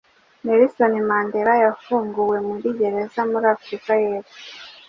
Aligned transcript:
Nelson 0.43 0.93
Mandela 1.09 1.53
yafunguwe 1.65 2.37
muri 2.47 2.67
gereza 2.79 3.21
muri 3.31 3.45
Afurika 3.55 3.91
y’Epfo 4.01 4.37